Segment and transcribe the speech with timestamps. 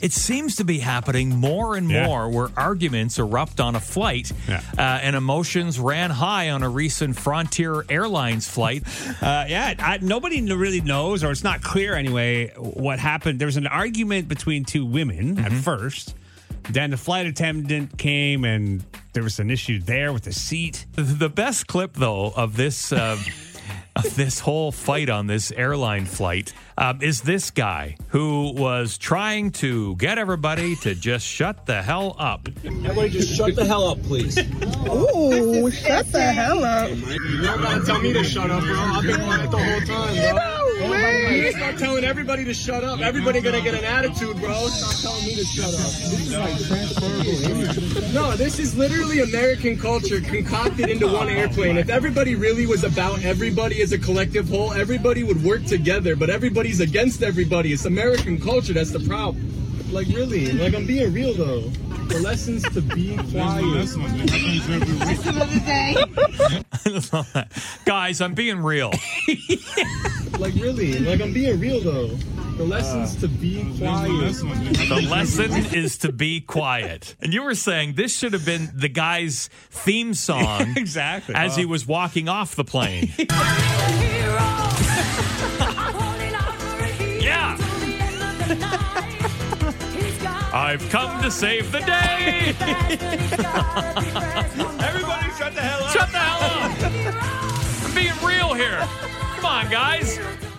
[0.00, 2.06] It seems to be happening more and Yeah.
[2.06, 4.62] more where arguments erupt on a flight Yeah.
[4.78, 8.82] uh, and emotions ran high on a recent Frontier Airlines flight.
[9.20, 13.38] Uh, yeah, I, nobody really knows, or it's not clear anyway, what happened.
[13.38, 16.14] There was an argument between two women at first.
[16.70, 20.86] Then the flight attendant came, and there was an issue there with the seat.
[20.94, 23.18] The best clip, though, of this uh,
[23.96, 29.50] of this whole fight on this airline flight um, is this guy who was trying
[29.50, 32.48] to get everybody to just shut the hell up.
[32.64, 34.38] Everybody just shut the hell up, please.
[34.38, 36.90] Ooh, shut the hell up.
[36.90, 38.74] You don't gotta tell me to shut up, bro.
[38.78, 41.09] I've been quiet the whole time, bro.
[41.52, 41.60] No way.
[41.66, 43.00] Start telling everybody to shut up.
[43.00, 44.68] Everybody gonna get an attitude, bro.
[44.68, 45.70] Stop telling me to shut up.
[45.70, 48.12] This is like transferable.
[48.12, 51.76] No, this is literally American culture concocted into one airplane.
[51.76, 56.16] If everybody really was about everybody as a collective whole, everybody would work together.
[56.16, 57.72] But everybody's against everybody.
[57.72, 58.72] It's American culture.
[58.72, 59.46] That's the problem.
[59.92, 61.62] Like really, like I'm being real though.
[62.10, 63.88] The lessons to be quiet.
[67.84, 68.92] Guys, I'm being real.
[70.40, 72.06] Like really, like I'm being real though.
[72.56, 74.34] The lessons to be uh, quiet.
[74.88, 77.14] The lesson is to be quiet.
[77.20, 81.34] And you were saying this should have been the guy's theme song Exactly.
[81.34, 81.68] as he uh.
[81.68, 83.12] was walking off the plane.
[87.20, 87.56] Yeah.
[90.52, 92.54] I've come to save the day.
[94.82, 95.92] Everybody shut the hell up.
[95.92, 97.84] Shut the hell up.
[97.84, 98.88] I'm being real here.
[99.40, 100.49] Come on, guys.